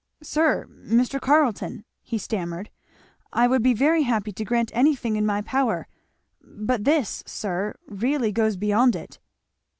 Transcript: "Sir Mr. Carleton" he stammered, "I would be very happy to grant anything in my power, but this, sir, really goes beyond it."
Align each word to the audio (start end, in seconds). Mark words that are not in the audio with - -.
"Sir 0.23 0.65
Mr. 0.71 1.21
Carleton" 1.21 1.85
he 2.01 2.17
stammered, 2.17 2.71
"I 3.31 3.45
would 3.47 3.61
be 3.61 3.75
very 3.75 4.01
happy 4.01 4.31
to 4.31 4.43
grant 4.43 4.71
anything 4.73 5.15
in 5.15 5.27
my 5.27 5.43
power, 5.43 5.87
but 6.41 6.85
this, 6.85 7.23
sir, 7.27 7.75
really 7.87 8.31
goes 8.31 8.57
beyond 8.57 8.95
it." 8.95 9.19